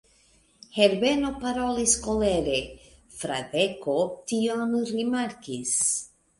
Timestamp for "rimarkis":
4.93-5.79